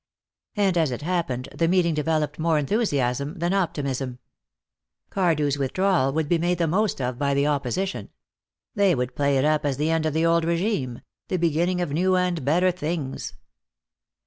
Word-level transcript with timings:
And, 0.55 0.79
as 0.79 0.89
it 0.89 1.03
happened, 1.03 1.47
the 1.53 1.67
meeting 1.67 1.93
developed 1.93 2.39
more 2.39 2.57
enthusiasm 2.57 3.37
than 3.37 3.53
optimism. 3.53 4.17
Cardew's 5.11 5.59
withdrawal 5.59 6.11
would 6.11 6.27
be 6.27 6.39
made 6.39 6.57
the 6.57 6.65
most 6.65 6.99
of 6.99 7.19
by 7.19 7.35
the 7.35 7.45
opposition. 7.45 8.09
They 8.73 8.95
would 8.95 9.15
play 9.15 9.37
it 9.37 9.45
up 9.45 9.63
as 9.63 9.77
the 9.77 9.91
end 9.91 10.07
of 10.07 10.15
the 10.15 10.25
old 10.25 10.43
regime, 10.43 11.03
the 11.27 11.37
beginning 11.37 11.81
of 11.81 11.91
new 11.91 12.15
and 12.15 12.43
better 12.43 12.71
things. 12.71 13.35